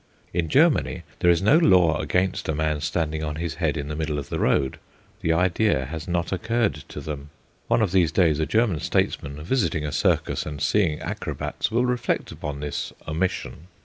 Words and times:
In 0.33 0.49
Germany 0.49 1.03
there 1.19 1.29
is 1.29 1.43
no 1.43 1.59
law 1.59 1.99
against 1.99 2.49
a 2.49 2.55
man 2.55 2.81
standing 2.81 3.23
on 3.23 3.35
his 3.35 3.53
head 3.61 3.77
in 3.77 3.87
the 3.87 3.95
middle 3.95 4.17
of 4.17 4.29
the 4.29 4.39
road; 4.39 4.79
the 5.21 5.31
idea 5.31 5.85
has 5.85 6.07
not 6.07 6.31
occurred 6.31 6.73
to 6.89 6.99
them. 6.99 7.29
One 7.67 7.83
of 7.83 7.91
these 7.91 8.11
days 8.11 8.39
a 8.39 8.47
German 8.47 8.79
statesman, 8.79 9.43
visiting 9.43 9.85
a 9.85 9.91
circus 9.91 10.43
and 10.43 10.59
seeing 10.59 10.99
acrobats, 11.01 11.69
will 11.69 11.85
reflect 11.85 12.31
upon 12.31 12.61
this 12.61 12.91
omission. 13.07 13.67